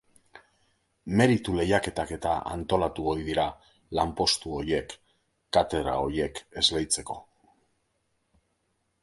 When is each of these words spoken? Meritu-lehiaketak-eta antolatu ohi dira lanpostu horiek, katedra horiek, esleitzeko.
Meritu-lehiaketak-eta 1.19 2.31
antolatu 2.55 3.05
ohi 3.11 3.25
dira 3.27 3.45
lanpostu 3.99 4.57
horiek, 4.63 4.97
katedra 5.59 5.95
horiek, 6.07 6.43
esleitzeko. 6.65 7.21